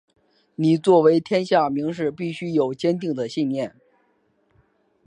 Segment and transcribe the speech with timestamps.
[0.55, 3.75] 你作为天下名士必须有坚定的信念！